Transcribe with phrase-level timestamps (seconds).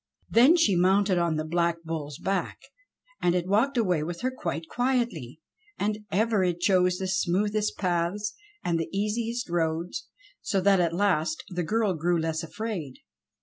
[0.31, 2.57] Then she mounted on the Black Bull's back,
[3.21, 5.41] and it walked away with her quite quietly.
[5.77, 8.33] And ever it chose the smoothest paths
[8.63, 10.07] and the easiest roads,
[10.41, 12.95] so that at last the girl grew less afraid.